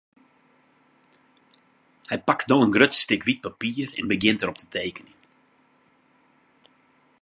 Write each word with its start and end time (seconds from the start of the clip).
Hy 2.09 2.17
pakt 2.27 2.47
no 2.49 2.57
in 2.65 2.73
grut 2.75 2.93
stik 3.01 3.23
wyt 3.27 3.43
papier 3.45 3.87
en 3.99 4.09
begjint 4.11 4.39
dêrop 4.41 4.59
te 4.59 4.67
tekenjen. 4.73 5.17